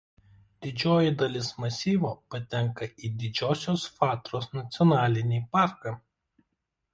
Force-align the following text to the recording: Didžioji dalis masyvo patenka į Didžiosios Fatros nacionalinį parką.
Didžioji 0.65 1.09
dalis 1.17 1.49
masyvo 1.65 2.13
patenka 2.35 2.87
į 3.09 3.11
Didžiosios 3.19 3.85
Fatros 3.99 4.49
nacionalinį 4.57 5.43
parką. 5.59 5.95